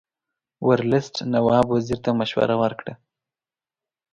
ورلسټ 0.67 1.15
نواب 1.33 1.65
وزیر 1.75 1.99
ته 2.05 2.09
مشوره 2.19 2.55
ورکړه. 2.63 2.93